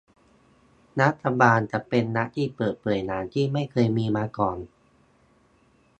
[1.01, 4.57] รัฐบาลจะเป็นรัฐที่เปิดเผยอย่างที่ไม่เคยมีมาก่อน